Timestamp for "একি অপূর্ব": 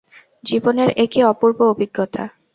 1.03-1.59